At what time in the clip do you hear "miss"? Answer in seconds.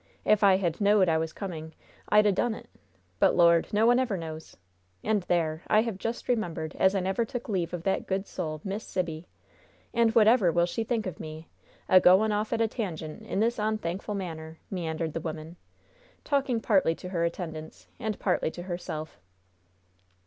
8.63-8.83